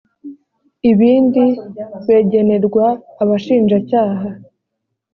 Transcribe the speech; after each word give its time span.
ibindi 0.91 1.43
begenerwa 2.05 2.85
abashinja 3.21 3.77
cyaha. 3.89 4.27